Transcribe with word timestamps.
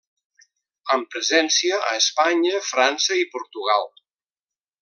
Amb 0.95 1.11
presència 1.15 1.79
a 1.91 1.93
Espanya, 1.99 2.65
França 2.71 3.21
i 3.25 3.31
Portugal. 3.37 3.91